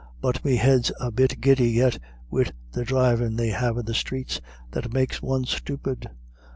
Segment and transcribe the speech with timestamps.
[0.19, 4.41] But me head's a bit giddy yet wid the drivin' they have in the streets,
[4.71, 6.09] that makes one stupid.